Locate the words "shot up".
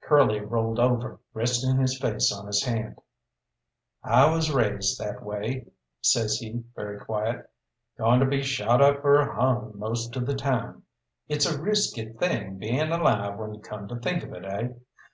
8.44-9.04